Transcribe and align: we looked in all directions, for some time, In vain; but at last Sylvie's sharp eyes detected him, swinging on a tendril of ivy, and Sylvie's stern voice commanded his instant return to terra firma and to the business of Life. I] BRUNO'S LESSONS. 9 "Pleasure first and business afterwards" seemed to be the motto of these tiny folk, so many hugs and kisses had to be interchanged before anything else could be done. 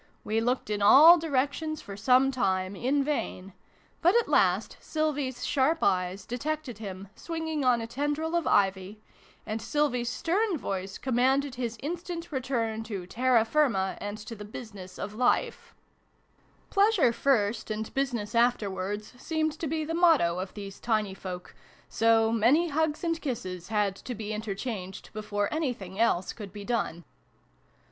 we 0.23 0.41
looked 0.41 0.71
in 0.71 0.81
all 0.81 1.19
directions, 1.19 1.79
for 1.79 1.95
some 1.95 2.31
time, 2.31 2.75
In 2.75 3.03
vain; 3.03 3.53
but 4.01 4.15
at 4.15 4.27
last 4.27 4.75
Sylvie's 4.79 5.45
sharp 5.45 5.83
eyes 5.83 6.25
detected 6.25 6.79
him, 6.79 7.09
swinging 7.15 7.63
on 7.63 7.81
a 7.81 7.85
tendril 7.85 8.35
of 8.35 8.47
ivy, 8.47 8.99
and 9.45 9.61
Sylvie's 9.61 10.09
stern 10.09 10.57
voice 10.57 10.97
commanded 10.97 11.53
his 11.53 11.77
instant 11.83 12.31
return 12.31 12.83
to 12.85 13.05
terra 13.05 13.45
firma 13.45 13.95
and 14.01 14.17
to 14.17 14.33
the 14.35 14.43
business 14.43 14.97
of 14.97 15.13
Life. 15.13 15.75
I] 16.71 16.73
BRUNO'S 16.73 16.97
LESSONS. 16.97 16.97
9 16.97 17.05
"Pleasure 17.05 17.13
first 17.13 17.69
and 17.69 17.93
business 17.93 18.33
afterwards" 18.33 19.13
seemed 19.21 19.51
to 19.59 19.67
be 19.67 19.85
the 19.85 19.93
motto 19.93 20.39
of 20.39 20.55
these 20.55 20.79
tiny 20.79 21.13
folk, 21.13 21.53
so 21.87 22.31
many 22.31 22.69
hugs 22.69 23.03
and 23.03 23.21
kisses 23.21 23.67
had 23.67 23.95
to 23.97 24.15
be 24.15 24.33
interchanged 24.33 25.13
before 25.13 25.47
anything 25.53 25.99
else 25.99 26.33
could 26.33 26.51
be 26.51 26.65
done. 26.65 27.03